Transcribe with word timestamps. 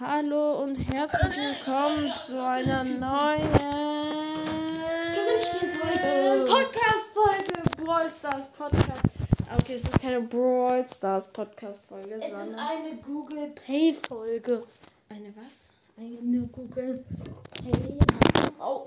Hallo 0.00 0.62
und 0.62 0.76
herzlich 0.76 1.36
willkommen 1.36 2.10
zu 2.14 2.42
einer 2.42 2.84
neuen 2.84 3.52
Gewinnspielfolge. 5.12 6.44
Podcast-Folge. 6.50 7.84
Brawl 7.84 8.10
Stars 8.10 8.48
Podcast. 8.48 9.02
Okay, 9.58 9.74
es 9.74 9.84
ist 9.84 10.00
keine 10.00 10.22
Brawl 10.22 10.86
Stars 10.88 11.30
Podcast-Folge, 11.32 12.14
Es 12.14 12.24
ist 12.24 12.30
sondern 12.30 12.54
eine 12.58 12.96
Google 12.96 13.52
Pay 13.66 13.92
Folge. 13.92 14.62
eine 15.10 15.34
was? 15.36 15.68
Eine 15.98 16.46
Google 16.46 17.04
Pay. 17.62 17.98
Oh, 18.58 18.86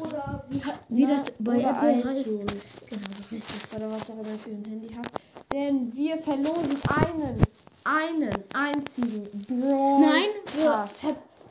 oder 0.00 0.44
Wie, 0.48 0.62
wie 0.88 1.04
Na, 1.06 1.16
das 1.16 1.32
bei 1.38 1.60
Apple 1.60 2.04
heißt. 2.04 2.24
Genau, 2.24 2.40
so 2.40 2.40
heißt 2.44 2.82
es. 3.30 3.76
oder 3.76 3.90
was 3.90 4.10
auch 4.10 4.14
immer 4.14 4.38
für 4.38 4.50
ein 4.50 4.64
Handy 4.64 4.94
habt. 4.94 5.10
Denn 5.52 5.94
wir 5.94 6.16
verlosen 6.16 6.78
einen, 6.88 7.42
einen 7.84 8.30
einzigen 8.54 9.24
Brawl 9.46 10.00
Nein, 10.00 10.28
wir 10.54 10.70
Pass. 10.70 10.90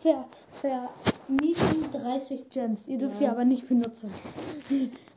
ver, 0.01 0.25
ver, 0.51 0.89
vermieten 1.25 1.91
30 1.91 2.49
Gems. 2.49 2.87
Ihr 2.87 2.97
dürft 2.97 3.17
sie 3.17 3.27
aber 3.27 3.45
nicht 3.45 3.67
benutzen. 3.67 4.13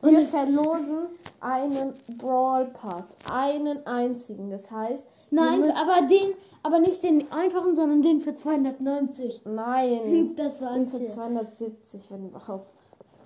Und 0.01 0.11
Wir 0.11 0.25
verlosen 0.25 1.07
einen 1.39 1.93
Brawl 2.17 2.65
Pass. 2.65 3.15
Einen 3.31 3.85
einzigen. 3.85 4.49
Das 4.49 4.69
heißt, 4.71 5.05
nein, 5.31 5.63
aber 5.63 6.07
den, 6.07 6.33
aber 6.63 6.79
nicht 6.79 7.03
den 7.03 7.31
einfachen, 7.31 7.75
sondern 7.75 8.01
den 8.01 8.19
für 8.19 8.35
290. 8.35 9.41
Nein. 9.45 10.33
Das 10.35 10.61
war 10.61 10.73
Den 10.73 10.87
für 10.87 10.97
unfair. 10.97 11.09
270, 11.09 12.11
wenn 12.11 12.25
überhaupt. 12.27 12.71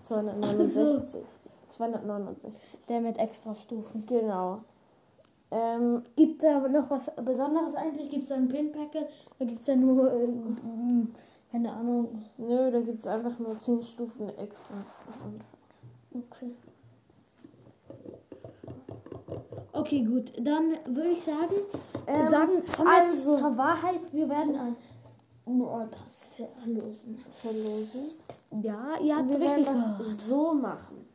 269. 0.01 1.21
269. 1.69 2.79
Der 2.87 3.01
mit 3.01 3.17
extra 3.17 3.53
Stufen. 3.55 4.05
Genau. 4.05 4.61
Ähm, 5.49 6.03
Gibt 6.15 6.43
da 6.43 6.59
noch 6.67 6.89
was 6.89 7.09
Besonderes 7.23 7.75
eigentlich? 7.75 8.09
Gibt 8.09 8.23
es 8.23 8.29
da 8.29 8.35
ein 8.35 8.49
Pin-Packet? 8.49 9.07
Oder 9.39 9.47
gibt 9.47 9.59
es 9.61 9.65
da 9.65 9.75
nur, 9.75 10.11
äh, 10.11 10.27
keine 11.51 11.71
Ahnung. 11.71 12.23
nö, 12.37 12.69
da 12.71 12.81
gibt 12.81 12.99
es 12.99 13.07
einfach 13.07 13.39
nur 13.39 13.57
10 13.57 13.81
Stufen 13.81 14.29
extra. 14.37 14.75
Okay. 16.13 16.51
Okay, 19.73 20.03
gut. 20.03 20.33
Dann 20.39 20.71
würde 20.87 21.09
ich 21.11 21.21
sagen, 21.23 21.53
Ähm, 22.07 22.27
sagen, 22.29 22.51
kommen 22.75 22.87
also- 22.89 23.37
zur 23.37 23.57
Wahrheit. 23.57 24.01
Wir 24.11 24.27
werden 24.27 24.55
einen 24.55 25.59
Brawl 25.59 25.87
Pass 25.87 26.25
verlosen. 26.35 27.23
verlosen. 27.31 28.11
Ja, 28.61 28.97
ihr 29.01 29.15
habt 29.15 29.29
Wir 29.29 29.39
richtig 29.39 29.65
werden 29.65 29.95
das 29.99 30.27
so 30.27 30.53
machen. 30.53 31.06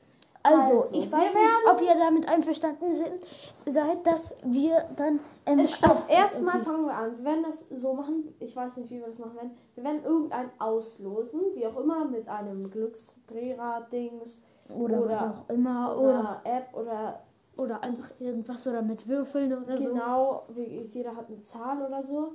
Also, 0.43 0.79
also, 0.79 0.99
ich 0.99 1.11
weiß 1.11 1.35
nicht, 1.35 1.71
ob 1.71 1.81
ihr 1.81 1.95
damit 1.95 2.29
einverstanden 2.29 2.93
sind, 2.93 3.25
seid, 3.67 4.05
dass 4.07 4.35
wir 4.45 4.89
dann... 4.97 5.21
Ähm, 5.47 5.67
Stopp, 5.69 6.03
okay. 6.05 6.15
erstmal 6.15 6.61
fangen 6.63 6.87
wir 6.87 6.95
an. 6.95 7.17
Wir 7.19 7.25
werden 7.25 7.45
das 7.45 7.69
so 7.69 7.95
machen. 7.95 8.35
Ich 8.41 8.55
weiß 8.57 8.79
nicht, 8.79 8.91
wie 8.91 8.99
wir 8.99 9.07
das 9.07 9.19
machen 9.19 9.37
werden. 9.37 9.51
Wir 9.75 9.85
werden 9.85 10.05
irgendein 10.05 10.51
auslosen, 10.59 11.41
wie 11.55 11.67
auch 11.67 11.79
immer, 11.79 12.05
mit 12.07 12.29
einem 12.29 12.69
Glücksdrehrad-Dings. 12.71 14.45
Oder, 14.77 15.09
was 15.09 15.23
auch 15.23 15.49
immer. 15.49 15.97
Oder, 15.99 16.41
App 16.45 16.75
oder 16.75 17.21
oder 17.55 17.83
einfach 17.83 18.11
irgendwas 18.19 18.67
oder 18.67 18.81
mit 18.81 19.07
Würfeln 19.07 19.53
oder 19.53 19.77
so. 19.77 19.89
genau, 19.91 20.47
wie, 20.55 20.81
jeder 20.85 21.15
hat 21.15 21.29
eine 21.29 21.43
Zahl 21.43 21.83
oder 21.83 22.03
so. 22.03 22.33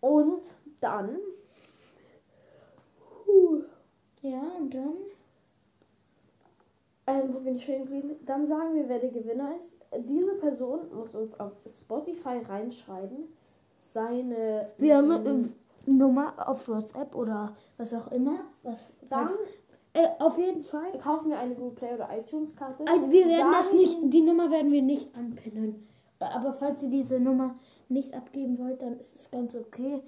Und 0.00 0.40
dann 0.80 1.18
Ja, 4.22 4.40
und 4.58 4.74
dann... 4.74 4.94
Ähm, 7.08 7.32
wo 7.32 7.38
bin 7.38 7.56
ich 7.56 7.62
stehen 7.62 7.84
geblieben? 7.84 8.16
Dann 8.26 8.46
sagen 8.46 8.74
wir, 8.74 8.88
wer 8.88 8.98
der 8.98 9.10
Gewinner 9.10 9.54
ist. 9.56 9.80
Diese 10.08 10.34
Person 10.34 10.80
muss 10.92 11.14
uns 11.14 11.38
auf 11.38 11.52
Spotify 11.66 12.38
reinschreiben. 12.48 13.28
Seine 13.78 14.68
Wir 14.78 14.96
haben 14.96 15.10
ähm, 15.26 15.54
äh, 15.86 15.90
Nummer 15.90 16.34
auf 16.48 16.68
WhatsApp 16.68 17.14
oder 17.14 17.54
was 17.76 17.94
auch 17.94 18.10
immer. 18.10 18.40
Was, 18.64 18.94
dann 19.08 19.28
äh, 19.92 20.08
auf 20.18 20.36
jeden 20.36 20.64
Fall. 20.64 20.98
kaufen 20.98 21.30
wir 21.30 21.38
eine 21.38 21.54
Google 21.54 21.74
Play 21.76 21.94
oder 21.94 22.08
iTunes 22.18 22.56
Karte. 22.56 22.84
Also 22.88 23.10
wir 23.10 23.26
werden 23.26 23.52
das 23.52 23.66
Sagen- 23.68 23.78
nicht, 23.78 23.96
die 24.14 24.22
Nummer 24.22 24.50
werden 24.50 24.72
wir 24.72 24.82
nicht 24.82 25.16
anpinnen. 25.16 25.86
Aber 26.18 26.52
falls 26.52 26.82
ihr 26.82 26.90
diese 26.90 27.20
Nummer 27.20 27.54
nicht 27.88 28.14
abgeben 28.14 28.58
wollt, 28.58 28.82
dann 28.82 28.98
ist 28.98 29.14
es 29.14 29.30
ganz 29.30 29.54
okay. 29.54 30.02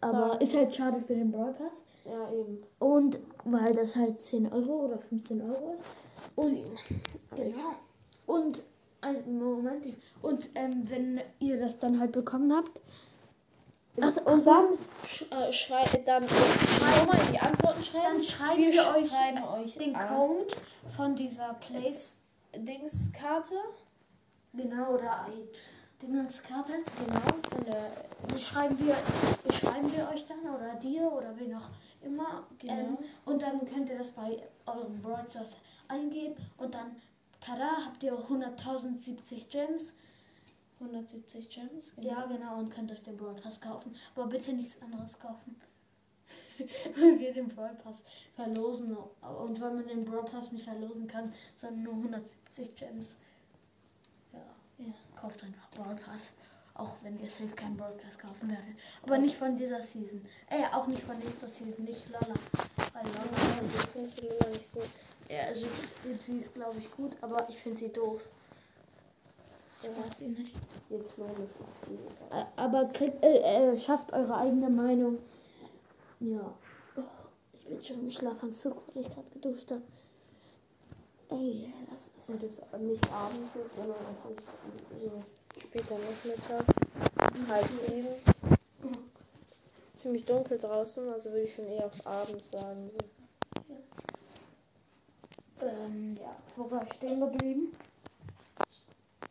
Aber 0.00 0.30
Dann- 0.30 0.40
ist 0.40 0.56
halt 0.56 0.74
schade 0.74 0.98
für 0.98 1.14
den 1.14 1.30
Brawl 1.30 1.52
Pass. 1.52 1.84
Ja, 2.06 2.32
eben. 2.32 2.62
Und 2.78 3.20
weil 3.44 3.72
das 3.74 3.94
halt 3.94 4.22
10 4.22 4.50
Euro 4.50 4.86
oder 4.86 4.98
15 4.98 5.42
Euro 5.42 5.74
ist. 5.78 5.84
Und, 6.40 7.36
genau. 7.36 7.74
Und 8.26 8.62
einen 9.00 9.38
Moment. 9.38 9.86
Und 10.22 10.50
ähm, 10.54 10.82
wenn 10.88 11.20
ihr 11.38 11.58
das 11.58 11.78
dann 11.78 11.98
halt 11.98 12.12
bekommen 12.12 12.54
habt. 12.54 12.80
Also, 14.00 14.20
Und 14.22 14.46
dann 14.46 14.66
sch 15.06 15.22
äh, 15.70 16.02
dann 16.04 16.22
nochmal 16.22 17.26
in 17.26 17.32
die 17.32 17.40
Antworten 17.40 17.82
schreiben. 17.82 18.04
Dann 18.14 18.22
schreiben 18.22 18.62
wir, 18.62 18.72
wir 18.72 18.94
euch 18.96 19.10
schreiben 19.10 19.44
euch 19.44 19.74
den 19.76 19.96
an. 19.96 20.08
Code 20.08 20.56
von 20.86 21.14
dieser 21.14 21.54
Place. 21.54 22.16
Dingskarte. 22.54 23.54
Genau, 24.52 24.94
oder 24.94 25.26
Dingenskarte. 26.02 26.72
Genau. 26.72 27.20
Von 27.50 27.64
der, 27.64 27.92
Die 28.34 28.40
schreiben 28.40 28.78
wir, 28.78 28.96
schreiben 29.52 29.92
wir 29.94 30.08
euch 30.12 30.26
dann 30.26 30.40
oder 30.54 30.74
dir 30.74 31.02
oder 31.12 31.36
wen 31.36 31.54
auch 31.54 31.68
immer. 32.02 32.46
Genau. 32.58 32.72
Ähm, 32.72 32.98
und 33.24 33.42
dann 33.42 33.64
könnt 33.66 33.88
ihr 33.88 33.98
das 33.98 34.12
bei 34.12 34.42
eurem 34.66 35.02
Stars 35.28 35.56
eingeben 35.88 36.34
und 36.58 36.74
dann, 36.74 36.96
tada, 37.40 37.86
habt 37.86 38.02
ihr 38.02 38.12
100.070 38.12 39.48
Gems. 39.48 39.94
170 40.80 41.50
Gems. 41.50 41.92
Genau. 41.96 42.08
Ja, 42.08 42.26
genau, 42.26 42.58
und 42.58 42.70
könnt 42.70 42.90
euch 42.90 43.02
den 43.02 43.16
Pass 43.16 43.60
kaufen. 43.60 43.94
Aber 44.14 44.26
bitte 44.26 44.52
nichts 44.52 44.80
anderes 44.80 45.18
kaufen. 45.18 45.60
weil 46.96 47.18
wir 47.18 47.32
den 47.32 47.48
Pass 47.48 48.04
verlosen. 48.34 48.96
Und 48.96 49.60
weil 49.60 49.74
man 49.74 49.86
den 49.86 50.04
Pass 50.04 50.52
nicht 50.52 50.64
verlosen 50.64 51.06
kann, 51.06 51.32
sondern 51.56 51.82
nur 51.82 51.94
170 51.94 52.76
Gems. 52.76 53.16
Ja, 54.32 54.38
Ja. 54.78 54.92
kauft 55.16 55.42
einfach 55.42 55.68
Pass. 56.06 56.34
Auch 56.80 56.96
wenn 57.02 57.20
ihr 57.20 57.28
safe 57.28 57.54
keinen 57.54 57.76
Brawl 57.76 57.92
Pass 58.02 58.18
kaufen 58.18 58.48
werdet. 58.48 58.74
Aber 59.02 59.18
nicht 59.18 59.36
von 59.36 59.56
dieser 59.56 59.82
Season. 59.82 60.24
Äh, 60.48 60.64
auch 60.72 60.86
nicht 60.86 61.02
von 61.02 61.18
nächster 61.18 61.46
Season, 61.46 61.84
nicht 61.84 62.08
Lola. 62.08 62.34
Weil 62.94 63.04
Lola, 63.04 63.62
Ich 63.74 63.86
finde 63.90 64.08
sie 64.08 64.28
Lola 64.28 64.48
nicht 64.48 64.72
gut. 64.72 64.88
ja, 65.28 65.54
sie, 65.54 65.66
sie 66.26 66.38
ist 66.38 66.54
glaube 66.54 66.78
ich 66.78 66.90
gut, 66.92 67.16
aber 67.20 67.46
ich 67.50 67.56
finde 67.56 67.78
sie 67.78 67.92
doof. 67.92 68.22
Ja, 69.82 69.90
Macht 69.98 70.16
sie 70.16 70.28
nicht. 70.28 70.54
ihr 70.90 71.04
Klon 71.04 71.30
ist 71.44 71.56
egal. 71.86 72.42
Ä- 72.42 72.46
Aber 72.56 72.84
kriegt, 72.86 73.22
äh, 73.24 73.72
äh, 73.72 73.78
schafft 73.78 74.12
eure 74.12 74.36
eigene 74.38 74.70
Meinung. 74.70 75.18
Ja. 76.20 76.54
Oh, 76.96 77.02
ich 77.54 77.64
bin 77.66 77.84
schon 77.84 78.00
im 78.00 78.10
Schlafanzug, 78.10 78.76
weil 78.94 79.02
ich 79.04 79.10
gerade 79.10 79.28
geduscht 79.30 79.70
habe. 79.70 79.82
Ey, 81.30 81.72
das 81.90 82.10
ist. 82.16 82.28
Und 82.30 82.42
es 82.42 82.60
nicht 82.80 83.12
abends 83.12 83.54
ist, 83.56 83.76
sondern 83.76 83.96
es 84.12 84.38
ist 84.38 84.50
so 85.00 85.22
später 85.60 85.94
Nachmittag, 85.98 86.64
halb 87.48 87.68
sieben. 87.68 88.08
Ist 89.86 89.98
ziemlich 89.98 90.24
dunkel 90.24 90.58
draußen, 90.58 91.08
also 91.08 91.30
würde 91.30 91.42
ich 91.42 91.54
schon 91.54 91.66
eher 91.66 91.86
auf 91.86 92.06
Abend 92.06 92.44
sagen. 92.44 92.90
So. 92.90 92.98
Ähm, 95.66 96.16
ja, 96.20 96.36
wo 96.56 96.70
war 96.70 96.84
ich 96.86 96.92
stehen 96.94 97.20
geblieben? 97.20 97.72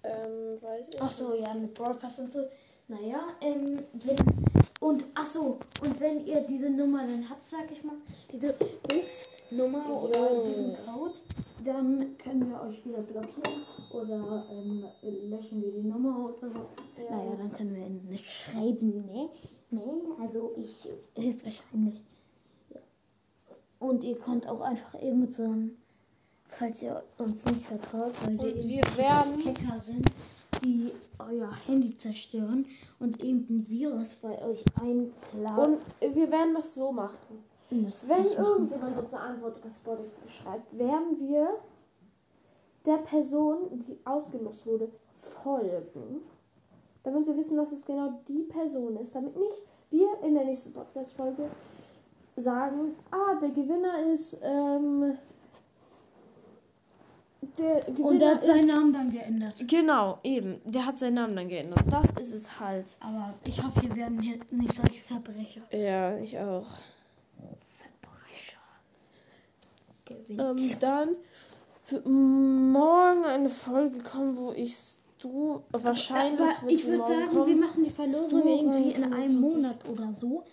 Ähm, 0.03 0.61
weiß 0.61 0.89
ich. 0.93 1.01
Ach 1.01 1.11
so, 1.11 1.35
ja, 1.35 1.53
mit 1.53 1.73
Broadcast 1.73 2.19
und 2.19 2.31
so. 2.31 2.47
Naja, 2.87 3.21
ähm, 3.41 3.77
wenn. 3.93 4.17
Und, 4.79 5.03
ach 5.13 5.25
so, 5.25 5.59
und 5.81 5.99
wenn 5.99 6.25
ihr 6.25 6.39
diese 6.41 6.69
Nummer 6.69 6.99
dann 7.05 7.29
habt, 7.29 7.49
sag 7.49 7.69
ich 7.69 7.83
mal, 7.83 7.95
diese 8.31 8.53
Ups-Nummer 8.53 10.03
oder 10.03 10.43
diesen 10.43 10.77
Code, 10.85 11.19
dann 11.65 12.17
können 12.17 12.49
wir 12.49 12.61
euch 12.61 12.85
wieder 12.85 13.01
blockieren 13.01 13.65
oder 13.91 14.45
ähm, 14.51 14.85
löschen 15.29 15.61
wir 15.61 15.71
die 15.71 15.87
Nummer 15.87 16.29
oder 16.29 16.49
so. 16.49 16.59
Ja. 16.97 17.15
Naja, 17.15 17.35
dann 17.37 17.51
können 17.51 17.75
wir 17.75 17.89
nicht 18.09 18.29
schreiben, 18.29 19.05
ne? 19.05 19.29
Ne, 19.71 19.81
also 20.19 20.53
ich 20.57 20.89
höchstwahrscheinlich. 21.15 22.01
Ja. 22.73 22.79
Und 23.79 24.03
ihr 24.03 24.17
könnt 24.17 24.47
auch 24.47 24.61
einfach 24.61 24.95
irgend 24.95 25.33
so 25.33 25.43
ein, 25.43 25.77
falls 26.47 26.81
ihr 26.81 27.03
uns 27.17 27.45
nicht 27.45 27.65
vertraut, 27.65 28.13
weil 28.25 28.37
wir 28.39 28.55
Und 28.55 28.67
wir 28.67 28.97
werden. 28.97 29.45
Hacker 29.45 29.79
sind, 29.79 30.05
die 30.63 30.91
euer 31.19 31.51
Handy 31.67 31.95
zerstören 31.97 32.65
und 32.99 33.23
irgendein 33.23 33.67
Virus 33.69 34.15
bei 34.15 34.41
euch 34.43 34.63
einklauen. 34.81 35.77
Und 36.01 36.15
wir 36.15 36.31
werden 36.31 36.55
das 36.55 36.73
so 36.73 36.91
machen. 36.91 37.43
Wenn 37.69 38.25
irgendjemand 38.25 38.97
uns 38.97 39.13
eine 39.13 39.23
Antwort 39.23 39.59
über 39.59 39.69
Spotify 39.69 40.27
schreibt, 40.27 40.75
werden 40.75 41.19
wir 41.19 41.59
der 42.85 42.97
Person, 42.97 43.79
die 43.87 43.97
ausgelost 44.05 44.65
wurde, 44.65 44.89
folgen. 45.13 46.21
Damit 47.03 47.27
wir 47.27 47.37
wissen, 47.37 47.57
dass 47.57 47.71
es 47.71 47.85
genau 47.85 48.21
die 48.27 48.43
Person 48.43 48.97
ist. 48.97 49.15
Damit 49.15 49.35
nicht 49.35 49.63
wir 49.89 50.09
in 50.23 50.35
der 50.35 50.45
nächsten 50.45 50.73
Podcast-Folge 50.73 51.49
sagen, 52.35 52.95
ah, 53.11 53.35
der 53.41 53.49
Gewinner 53.49 54.11
ist 54.11 54.41
ähm, 54.43 55.17
der 57.57 57.87
Und 57.87 57.95
Gewinner 57.95 58.19
der 58.19 58.35
hat 58.35 58.43
seinen 58.43 58.59
ist, 58.59 58.71
Namen 58.71 58.93
dann 58.93 59.11
geändert. 59.11 59.67
Genau, 59.67 60.19
eben. 60.23 60.61
Der 60.65 60.85
hat 60.85 60.97
seinen 60.97 61.15
Namen 61.15 61.35
dann 61.35 61.49
geändert. 61.49 61.83
Das 61.89 62.11
ist 62.11 62.33
es 62.33 62.59
halt. 62.59 62.97
Aber 62.99 63.33
ich 63.43 63.63
hoffe, 63.63 63.81
wir 63.81 63.95
werden 63.95 64.21
hier 64.21 64.39
nicht 64.51 64.73
solche 64.73 65.01
Verbrecher. 65.01 65.61
Ja, 65.71 66.17
ich 66.17 66.37
auch. 66.37 66.67
Verbrecher. 67.73 68.59
Gewinnt. 70.05 70.39
Ähm, 70.39 70.79
dann 70.79 71.15
wird 71.91 72.05
morgen 72.05 73.23
eine 73.25 73.49
Folge 73.49 73.99
kommen, 73.99 74.37
wo 74.37 74.51
ich 74.51 74.75
du 75.19 75.61
wahrscheinlich. 75.71 76.39
Aber 76.39 76.69
ich 76.71 76.85
würde 76.87 77.05
sagen, 77.05 77.29
kommen. 77.33 77.47
wir 77.47 77.55
machen 77.57 77.83
die 77.83 77.89
Verlosung 77.89 78.47
irgendwie 78.47 78.91
in 78.91 79.03
25. 79.03 79.13
einem 79.13 79.41
Monat 79.41 79.89
oder 79.89 80.13
so. 80.13 80.43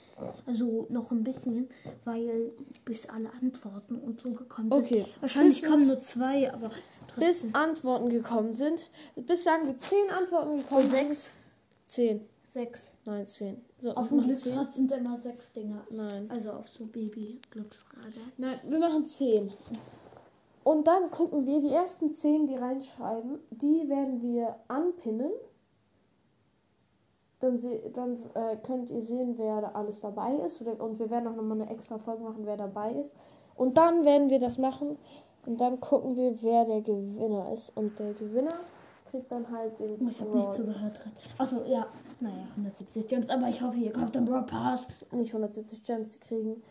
Also 0.46 0.86
noch 0.90 1.12
ein 1.12 1.22
bisschen, 1.22 1.68
weil 2.04 2.52
bis 2.84 3.08
alle 3.08 3.30
Antworten 3.40 3.96
und 3.96 4.18
so 4.18 4.30
gekommen 4.32 4.70
sind. 4.70 4.82
Okay. 4.84 5.06
Wahrscheinlich 5.20 5.60
Bis- 5.60 5.70
kommen 5.70 5.86
nur 5.86 5.98
zwei, 6.00 6.52
aber 6.52 6.70
bis 7.16 7.42
trotzdem. 7.42 7.54
Antworten 7.54 8.08
gekommen 8.08 8.56
sind. 8.56 8.86
Bis 9.14 9.44
sagen 9.44 9.66
wir 9.66 9.78
zehn 9.78 10.10
Antworten 10.10 10.56
gekommen 10.58 10.86
Sechs. 10.86 11.24
sind. 11.24 11.32
Zehn. 11.86 12.20
Sechs. 12.42 12.94
Nein, 13.04 13.26
zehn. 13.26 13.60
So, 13.80 13.92
Auf 13.94 14.08
dem. 14.08 14.22
Glücksrad 14.22 14.72
sind 14.72 14.90
immer 14.90 15.16
sechs 15.18 15.52
Dinger. 15.52 15.86
Nein. 15.90 16.28
Also 16.30 16.52
auf 16.52 16.68
so 16.68 16.86
Baby-Glücksräder. 16.86 18.20
Nein, 18.38 18.58
wir 18.66 18.78
machen 18.78 19.04
zehn. 19.04 19.52
Und 20.66 20.88
dann 20.88 21.12
gucken 21.12 21.46
wir 21.46 21.60
die 21.60 21.70
ersten 21.70 22.10
zehn, 22.10 22.48
die 22.48 22.56
reinschreiben, 22.56 23.38
die 23.52 23.88
werden 23.88 24.20
wir 24.20 24.56
anpinnen. 24.66 25.30
Dann, 27.38 27.56
se 27.56 27.88
dann 27.94 28.18
äh, 28.34 28.56
könnt 28.56 28.90
ihr 28.90 29.00
sehen, 29.00 29.38
wer 29.38 29.60
da 29.60 29.68
alles 29.74 30.00
dabei 30.00 30.34
ist. 30.34 30.60
Und 30.62 30.98
wir 30.98 31.08
werden 31.08 31.28
auch 31.28 31.36
nochmal 31.36 31.60
eine 31.60 31.70
extra 31.70 31.98
Folge 31.98 32.24
machen, 32.24 32.46
wer 32.46 32.56
dabei 32.56 32.94
ist. 32.94 33.14
Und 33.54 33.78
dann 33.78 34.04
werden 34.04 34.28
wir 34.28 34.40
das 34.40 34.58
machen. 34.58 34.98
Und 35.46 35.60
dann 35.60 35.78
gucken 35.78 36.16
wir, 36.16 36.42
wer 36.42 36.64
der 36.64 36.80
Gewinner 36.80 37.52
ist. 37.52 37.76
Und 37.76 37.96
der 38.00 38.14
Gewinner 38.14 38.58
kriegt 39.08 39.30
dann 39.30 39.48
halt 39.48 39.78
den 39.78 40.04
Oh, 40.04 40.10
Ich 40.10 40.20
habe 40.20 40.36
nicht 40.36 40.52
zugehört. 40.52 41.00
Achso, 41.38 41.64
ja. 41.64 41.86
Naja, 42.19 42.44
170 42.56 43.06
Gems. 43.06 43.30
Aber 43.30 43.48
ich 43.48 43.62
hoffe, 43.62 43.78
ihr 43.78 43.92
kauft 43.92 44.16
den 44.16 44.24
Brawl 44.24 44.42
Pass. 44.42 44.88
Nicht 45.12 45.30
170 45.30 45.84
Gems, 45.84 46.14
die 46.14 46.19
kriegen 46.26 46.62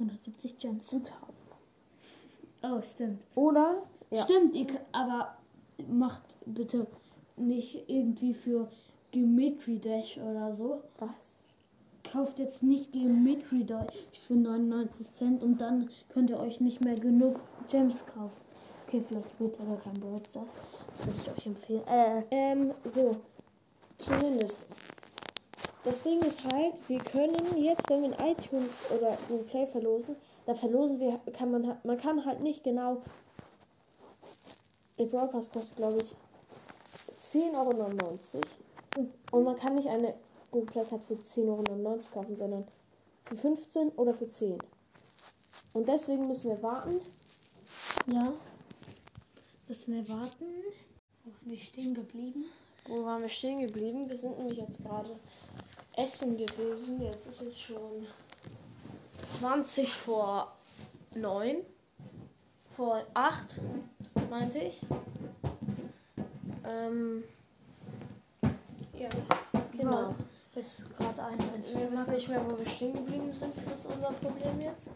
170 0.00 0.58
Gems. 0.58 0.90
Guthaben. 0.90 1.39
Oh, 2.62 2.80
stimmt. 2.82 3.22
Oder? 3.34 3.82
Ja. 4.10 4.22
Stimmt, 4.22 4.54
ihr, 4.54 4.66
könnt- 4.66 4.80
aber 4.92 5.34
macht 5.88 6.22
bitte 6.46 6.86
nicht 7.36 7.84
irgendwie 7.88 8.34
für 8.34 8.68
Geometry 9.12 9.78
Dash 9.78 10.18
oder 10.18 10.52
so. 10.52 10.82
Was? 10.98 11.44
Kauft 12.12 12.38
jetzt 12.38 12.62
nicht 12.62 12.92
Geometry 12.92 13.64
Dash 13.64 13.94
für 14.20 14.34
99 14.34 15.12
Cent 15.12 15.42
und 15.42 15.60
dann 15.60 15.88
könnt 16.08 16.30
ihr 16.30 16.40
euch 16.40 16.60
nicht 16.60 16.80
mehr 16.82 16.98
genug 16.98 17.40
Gems 17.68 18.04
kaufen. 18.06 18.40
Okay, 18.86 19.00
vielleicht 19.00 19.38
wird 19.38 19.58
aber 19.60 19.76
kein 19.76 19.94
Brawl. 19.94 20.20
Das 20.20 20.34
würde 21.06 21.18
ich 21.22 21.30
euch 21.30 21.46
empfehlen. 21.46 21.86
Äh, 21.86 22.22
Ähm, 22.30 22.72
so. 22.84 23.16
Zumindest. 23.98 24.66
Das 25.84 26.02
Ding 26.02 26.20
ist 26.20 26.44
halt, 26.44 26.88
wir 26.88 26.98
können 26.98 27.36
jetzt, 27.56 27.88
wenn 27.88 28.02
wir 28.02 28.08
in 28.08 28.26
iTunes 28.32 28.82
oder 28.94 29.16
Google 29.28 29.44
Play 29.44 29.66
verlosen, 29.66 30.16
da 30.46 30.54
verlosen 30.54 30.98
wir, 31.00 31.20
kann 31.32 31.50
man, 31.50 31.66
halt- 31.66 31.84
man 31.84 31.98
kann 31.98 32.24
halt 32.24 32.40
nicht 32.40 32.64
genau. 32.64 33.02
Der 34.98 35.06
Brawl 35.06 35.28
Pass 35.28 35.50
kostet, 35.50 35.76
glaube 35.78 35.98
ich, 35.98 36.14
10,99 37.20 37.54
Euro. 38.96 39.08
Und 39.32 39.44
man 39.44 39.56
kann 39.56 39.76
nicht 39.76 39.88
eine 39.88 40.14
Google 40.50 40.66
Play 40.72 40.84
Card 40.84 41.04
für 41.04 41.14
10,99 41.14 41.86
Euro 41.86 41.98
kaufen, 42.12 42.36
sondern 42.36 42.66
für 43.22 43.36
15 43.36 43.90
oder 43.90 44.14
für 44.14 44.28
10. 44.28 44.58
Und 45.72 45.88
deswegen 45.88 46.26
müssen 46.26 46.50
wir 46.50 46.62
warten. 46.62 47.00
ja. 48.06 48.32
Müssen 49.68 49.94
wir 49.94 50.08
warten. 50.08 50.46
Wo 51.24 51.30
waren 51.30 51.50
wir 51.50 51.56
stehen 51.58 51.94
geblieben? 51.94 52.44
Wo 52.88 53.04
waren 53.04 53.22
wir 53.22 53.28
stehen 53.28 53.60
geblieben? 53.60 54.08
Wir 54.08 54.16
sind 54.16 54.36
nämlich 54.36 54.58
jetzt 54.58 54.82
gerade 54.82 55.12
essen 55.96 56.36
gewesen. 56.36 57.00
Jetzt 57.00 57.28
ist 57.28 57.42
es 57.42 57.60
schon 57.60 58.06
20 59.30 59.92
vor 59.92 60.52
9. 61.14 61.56
Vor 62.66 63.04
8, 63.14 63.60
meinte 64.28 64.58
ich. 64.58 64.80
Ähm, 66.66 67.24
Ja. 68.94 69.08
genau. 69.72 70.14
Ist 70.54 70.94
gerade 70.96 71.22
ein 71.22 71.38
Wir 71.38 71.92
wissen 71.92 72.12
nicht 72.12 72.28
mehr, 72.28 72.44
wo 72.50 72.58
wir 72.58 72.66
stehen 72.66 72.92
geblieben 72.92 73.32
sind. 73.32 73.56
Das 73.56 73.78
ist 73.78 73.86
unser 73.86 74.10
Problem 74.12 74.60
jetzt. 74.60 74.90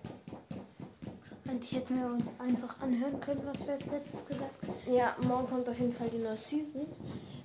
Eigentlich 1.49 1.73
hätten 1.73 2.01
wir 2.01 2.07
uns 2.09 2.33
einfach 2.41 2.81
anhören 2.81 3.21
können, 3.21 3.43
was 3.47 3.65
wir 3.67 3.75
als 3.75 3.87
letztes 3.87 4.27
gesagt 4.27 4.53
haben. 4.67 4.95
Ja, 4.95 5.17
morgen 5.27 5.47
kommt 5.47 5.69
auf 5.69 5.79
jeden 5.79 5.93
Fall 5.93 6.11
die 6.11 6.19
neue 6.19 6.37
Season. 6.37 6.87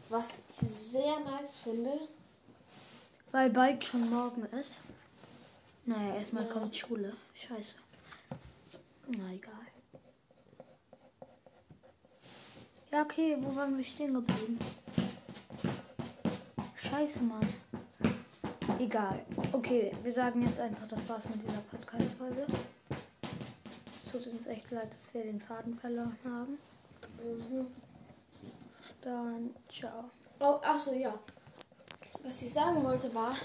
Was 0.10 0.40
ich 0.50 0.56
sehr 0.56 1.20
nice 1.20 1.60
finde. 1.60 1.92
Weil 3.32 3.52
bald 3.52 3.86
schon 3.86 4.10
morgen 4.10 4.44
ist. 4.60 4.80
Naja, 5.90 6.18
erstmal 6.18 6.46
Ja. 6.46 6.54
kommt 6.54 6.76
Schule. 6.76 7.14
Scheiße. 7.34 7.80
Na 9.08 9.34
egal. 9.34 9.66
Ja, 12.92 13.02
okay, 13.02 13.36
wo 13.40 13.56
waren 13.56 13.76
wir 13.76 13.84
stehen 13.84 14.14
geblieben? 14.14 14.60
Scheiße, 16.76 17.24
Mann. 17.24 17.48
Egal. 18.78 19.26
Okay, 19.52 19.92
wir 20.04 20.14
sagen 20.14 20.44
jetzt 20.44 20.60
einfach, 20.60 20.88
das 20.88 21.10
war's 21.10 21.28
mit 21.28 21.42
dieser 21.42 21.62
Podcast-Folge. 21.72 22.46
Es 23.96 24.12
tut 24.12 24.28
uns 24.28 24.46
echt 24.46 24.70
leid, 24.70 24.92
dass 24.94 25.12
wir 25.16 25.24
den 25.24 25.42
Faden 25.42 25.74
verloren 25.74 26.18
haben. 26.24 26.60
Mhm. 27.24 27.66
Dann 29.02 29.56
ciao. 29.68 30.12
Oh, 30.40 30.60
achso, 30.62 30.94
ja. 30.94 31.18
Was 32.22 32.44
ich 32.44 32.54
sagen 32.54 32.84
wollte 32.84 33.12
war, 33.16 33.36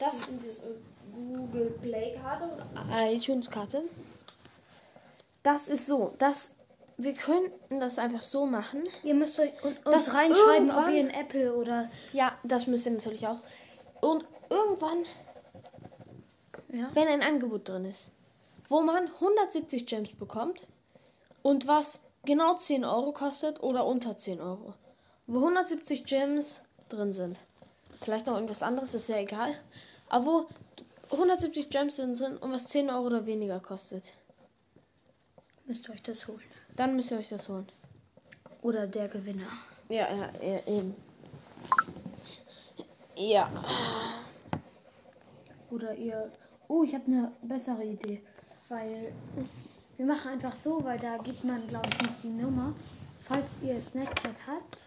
dass 0.00 0.22
diese 0.22 0.76
Google 1.14 1.70
Play 1.80 2.16
Karte 2.20 2.44
oder 2.44 3.10
iTunes 3.10 3.50
Karte, 3.50 3.82
das 5.42 5.68
ist 5.68 5.86
so, 5.86 6.14
dass 6.18 6.52
wir 6.96 7.14
könnten 7.14 7.78
das 7.80 7.98
einfach 7.98 8.22
so 8.22 8.44
machen. 8.44 8.82
Ihr 9.04 9.14
müsst 9.14 9.38
euch 9.38 9.52
un- 9.64 9.76
Das 9.84 10.08
uns 10.08 10.14
reinschreiben, 10.14 10.70
ob 10.70 10.88
ihr 10.88 11.00
in 11.00 11.10
Apple 11.10 11.54
oder 11.54 11.90
Ja, 12.12 12.32
das 12.42 12.66
müsst 12.66 12.86
ihr 12.86 12.92
natürlich 12.92 13.26
auch. 13.26 13.38
Und 14.00 14.24
irgendwann, 14.50 15.04
ja. 16.72 16.88
wenn 16.94 17.08
ein 17.08 17.22
Angebot 17.22 17.68
drin 17.68 17.84
ist, 17.84 18.10
wo 18.68 18.80
man 18.80 19.06
170 19.20 19.86
Gems 19.86 20.10
bekommt 20.18 20.66
und 21.42 21.66
was 21.68 22.00
genau 22.24 22.54
10 22.54 22.84
Euro 22.84 23.12
kostet 23.12 23.62
oder 23.62 23.86
unter 23.86 24.16
10 24.18 24.40
Euro, 24.40 24.74
wo 25.26 25.38
170 25.38 26.04
Gems 26.04 26.62
drin 26.88 27.12
sind. 27.12 27.38
Vielleicht 28.00 28.26
noch 28.26 28.34
irgendwas 28.34 28.62
anderes, 28.62 28.94
ist 28.94 29.08
ja 29.08 29.16
egal. 29.18 29.54
Aber 30.08 30.24
wo 30.26 30.46
170 31.10 31.70
Gems 31.70 31.96
sind 31.96 32.18
drin 32.18 32.36
und 32.36 32.52
was 32.52 32.66
10 32.66 32.90
Euro 32.90 33.06
oder 33.06 33.26
weniger 33.26 33.60
kostet. 33.60 34.04
müsst 35.66 35.88
ihr 35.88 35.94
euch 35.94 36.02
das 36.02 36.26
holen. 36.28 36.42
Dann 36.76 36.96
müsst 36.96 37.10
ihr 37.10 37.18
euch 37.18 37.28
das 37.28 37.48
holen. 37.48 37.66
Oder 38.62 38.86
der 38.86 39.08
Gewinner. 39.08 39.48
Ja, 39.88 40.12
ja, 40.14 40.30
ja 40.42 40.66
eben. 40.66 40.94
Ja. 43.16 43.50
Oder 45.70 45.94
ihr. 45.94 46.30
Oh, 46.68 46.84
ich 46.84 46.94
habe 46.94 47.04
eine 47.06 47.32
bessere 47.42 47.84
Idee. 47.84 48.22
Weil 48.68 49.12
wir 49.96 50.06
machen 50.06 50.30
einfach 50.32 50.54
so, 50.54 50.82
weil 50.84 50.98
da 50.98 51.16
gibt 51.16 51.42
man, 51.44 51.66
glaube 51.66 51.88
ich, 51.88 52.02
nicht 52.02 52.22
die 52.22 52.28
Nummer. 52.28 52.74
Falls 53.20 53.62
ihr 53.62 53.80
Snapchat 53.80 54.46
habt. 54.46 54.84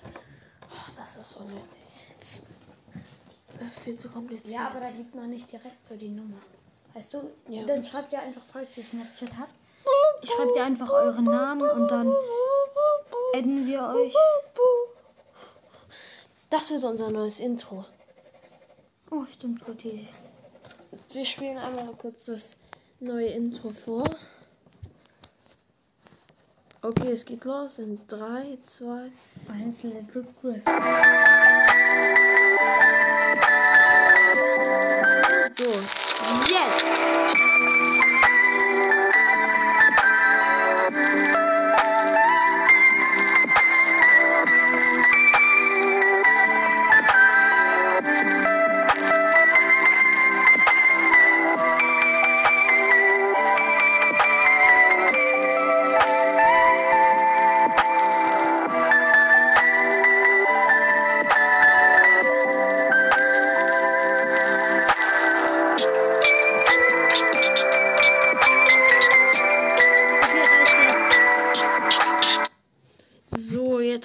Oh, 0.69 0.91
das 0.95 1.17
ist 1.17 1.33
unnötig. 1.33 2.07
Jetzt. 2.09 2.43
Das 3.61 3.69
ist 3.69 3.79
viel 3.81 3.95
zu 3.95 4.09
kompliziert. 4.09 4.55
Ja, 4.55 4.69
aber 4.69 4.79
da 4.79 4.89
gibt 4.89 5.13
man 5.13 5.29
nicht 5.29 5.51
direkt 5.51 5.85
so 5.85 5.95
die 5.95 6.09
Nummer. 6.09 6.37
Weißt 6.95 7.13
du? 7.13 7.31
Ja. 7.47 7.63
Dann 7.63 7.83
schreibt 7.83 8.11
ihr 8.11 8.19
einfach, 8.19 8.41
falls 8.51 8.75
ihr 8.75 8.83
Snapchat 8.83 9.29
habt. 9.37 9.53
Schreibt 10.23 10.55
ihr 10.55 10.63
einfach 10.63 10.89
euren 10.89 11.25
Namen 11.25 11.69
und 11.69 11.87
dann 11.87 12.11
adden 13.35 13.67
wir 13.67 13.87
euch. 13.89 14.15
Das 16.49 16.71
wird 16.71 16.83
unser 16.83 17.11
neues 17.11 17.39
Intro. 17.39 17.85
Oh, 19.11 19.25
stimmt, 19.31 19.63
gute 19.63 19.89
Idee. 19.89 20.07
Wir 21.13 21.25
spielen 21.25 21.59
einmal 21.59 21.93
kurz 21.99 22.25
das 22.25 22.57
neue 22.99 23.27
Intro 23.27 23.69
vor. 23.69 24.03
Okay, 26.81 27.11
es 27.11 27.25
geht 27.25 27.45
los 27.45 27.77
in 27.77 27.99
3, 28.07 28.57
2. 28.65 29.11
Eins, 29.49 29.83
let 29.83 30.01
it 30.01 30.15
rip. 30.15 30.65
So, 35.61 35.67
jetzt! 36.49 37.10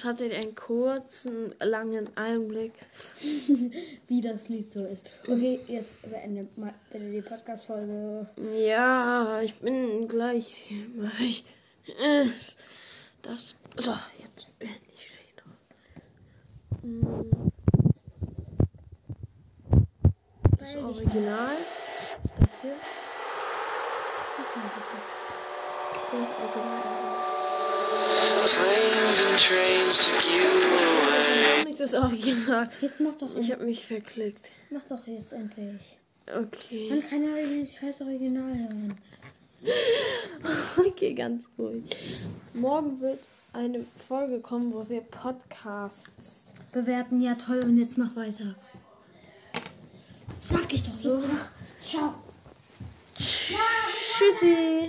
Hattet 0.06 0.32
einen 0.32 0.54
kurzen, 0.54 1.54
langen 1.60 2.08
Einblick. 2.16 2.72
Wie 4.08 4.20
das 4.20 4.48
Lied 4.48 4.72
so 4.72 4.84
ist. 4.84 5.10
Okay, 5.24 5.60
jetzt 5.66 6.00
beende 6.02 6.48
mal 6.56 6.72
bitte 6.90 7.10
die 7.10 7.20
Podcast-Folge. 7.20 8.26
Ja, 8.66 9.40
ich 9.42 9.54
bin 9.56 10.06
gleich. 10.08 10.72
Ich, 11.20 11.44
das. 13.22 13.56
So, 13.76 13.94
jetzt 14.18 14.46
endlich 14.58 15.06
steht 15.06 15.42
Hm. 16.82 17.52
Das 20.58 20.76
Original 20.76 21.56
ist 22.24 22.34
das 22.40 22.62
hier. 22.62 22.76
Das 26.12 26.30
Original. 26.30 27.05
Planes 28.46 29.20
and 29.26 29.38
trains 29.38 29.98
took 29.98 30.22
you 30.24 30.46
away. 30.46 31.64
Nicht 31.64 31.80
das 31.80 31.94
Original. 31.94 32.68
Jetzt 32.80 33.00
mach 33.00 33.16
doch, 33.16 33.34
Ich 33.36 33.50
habe 33.50 33.64
mich 33.64 33.84
verklickt. 33.84 34.50
mach 34.70 34.84
doch 34.84 35.04
jetzt 35.06 35.32
endlich. 35.32 35.98
Okay. 36.32 36.88
Man 36.90 37.02
kann 37.08 37.22
ja 37.24 37.30
dieses 37.44 37.74
scheiß 37.76 38.02
Original 38.02 38.52
hören. 38.56 38.96
Okay, 40.78 41.14
ganz 41.14 41.44
ruhig. 41.58 41.84
Morgen 42.54 43.00
wird 43.00 43.26
eine 43.52 43.84
Folge 43.96 44.38
kommen, 44.40 44.72
wo 44.72 44.86
wir 44.88 45.00
Podcasts. 45.00 46.50
Bewerten, 46.72 47.20
ja 47.22 47.34
toll, 47.34 47.60
und 47.64 47.76
jetzt 47.78 47.98
mach 47.98 48.14
weiter. 48.14 48.54
Sag 50.38 50.72
ich 50.72 50.84
doch 50.84 50.90
So. 50.92 51.18
so. 51.18 51.24
Ciao. 51.82 52.14
Tschüssi. 53.18 54.82